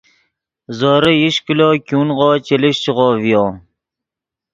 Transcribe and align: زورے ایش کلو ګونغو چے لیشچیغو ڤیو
زورے 0.77 1.13
ایش 1.21 1.35
کلو 1.45 1.69
ګونغو 1.87 2.29
چے 2.45 2.55
لیشچیغو 2.61 3.07
ڤیو 3.21 3.45